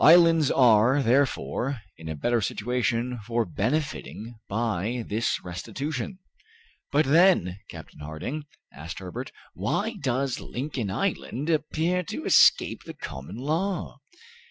[0.00, 6.18] Islands are, therefore, in a better situation for benefiting by this restitution."
[6.90, 13.36] "But then, Captain Harding," asked Herbert, "why does Lincoln Island appear to escape the common
[13.36, 13.98] law?"